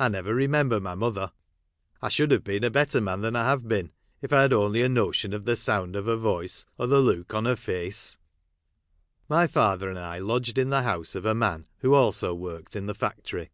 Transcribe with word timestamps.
I 0.00 0.08
never 0.08 0.34
remember 0.34 0.80
my 0.80 0.96
mother. 0.96 1.30
I 2.02 2.08
should 2.08 2.32
have 2.32 2.42
been 2.42 2.64
a 2.64 2.70
better 2.72 3.00
man 3.00 3.20
than. 3.20 3.36
I 3.36 3.44
have 3.48 3.68
been, 3.68 3.92
if 4.20 4.32
I 4.32 4.38
hnd 4.48 4.50
6nly 4.50 4.76
had 4.80 4.84
a 4.84 4.88
notion 4.88 5.32
of 5.32 5.44
the 5.44 5.54
sound 5.54 5.94
of 5.94 6.06
her 6.06 6.16
voice, 6.16 6.66
or 6.76 6.88
the 6.88 6.98
look 6.98 7.34
on 7.34 7.44
her 7.44 7.54
face, 7.54 8.18
My 9.28 9.46
father 9.46 9.88
and 9.88 9.98
I 10.00 10.18
lodged 10.18 10.58
in 10.58 10.70
the 10.70 10.82
house 10.82 11.14
of 11.14 11.24
a 11.24 11.36
man, 11.36 11.68
who 11.82 11.94
also 11.94 12.34
worked 12.34 12.74
in 12.74 12.86
the 12.86 12.94
factory. 12.96 13.52